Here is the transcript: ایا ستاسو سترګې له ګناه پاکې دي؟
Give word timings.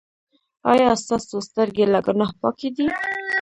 ایا 0.71 0.89
ستاسو 1.03 1.37
سترګې 1.47 1.85
له 1.93 1.99
ګناه 2.07 2.31
پاکې 2.41 2.69
دي؟ 2.75 2.87